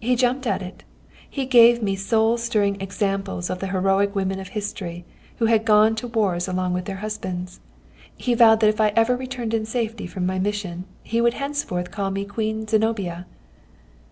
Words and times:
"He 0.00 0.16
jumped 0.16 0.44
at 0.44 0.60
it. 0.60 0.82
He 1.30 1.46
gave 1.46 1.84
me 1.84 1.94
soul 1.94 2.36
stirring 2.36 2.80
examples 2.80 3.48
of 3.48 3.60
the 3.60 3.68
heroic 3.68 4.12
women 4.12 4.40
of 4.40 4.48
history, 4.48 5.04
who 5.36 5.44
had 5.46 5.64
gone 5.64 5.94
to 5.94 6.08
the 6.08 6.12
wars 6.18 6.48
along 6.48 6.72
with 6.72 6.86
their 6.86 6.96
husbands.... 6.96 7.60
He 8.16 8.34
vowed 8.34 8.58
that 8.58 8.66
if 8.70 8.80
I 8.80 8.88
ever 8.96 9.16
returned 9.16 9.54
in 9.54 9.64
safety 9.64 10.08
from 10.08 10.26
my 10.26 10.40
mission 10.40 10.86
he 11.04 11.20
would 11.20 11.34
henceforth 11.34 11.92
call 11.92 12.10
me 12.10 12.24
'Queen 12.24 12.66
Zenobia.' 12.66 13.24